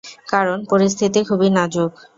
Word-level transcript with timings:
কারন, 0.27 0.59
পরিস্থিতি 0.69 1.19
খুবই 1.27 1.49
নাজুক। 1.57 1.91